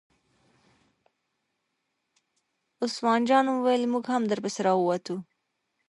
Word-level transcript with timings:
عثمان 2.83 3.19
جان 3.29 3.45
وویل: 3.49 3.83
موږ 3.93 4.05
هم 4.11 4.23
در 4.29 4.39
پسې 4.43 4.61
را 4.67 4.73
ووتو. 4.77 5.15